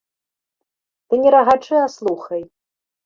Ты 1.13 1.21
не 1.25 1.29
рагачы, 1.35 1.73
а 1.81 1.85
слухай. 1.97 2.43